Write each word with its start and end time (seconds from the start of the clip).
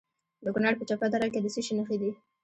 د 0.43 0.45
کونړ 0.53 0.73
په 0.77 0.83
چپه 0.89 1.05
دره 1.13 1.27
کې 1.33 1.39
د 1.41 1.47
څه 1.53 1.61
شي 1.65 1.73
نښې 1.77 1.97
دي؟ 2.01 2.11